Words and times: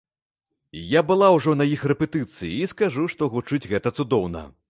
Я 0.93 1.01
была 1.09 1.27
ўжо 1.35 1.53
на 1.59 1.67
іх 1.75 1.83
рэпетыцыі 1.91 2.49
і 2.63 2.69
скажу, 2.73 3.07
што 3.15 3.31
гучыць 3.35 3.65
гэта 3.75 3.93
цудоўна. 4.01 4.45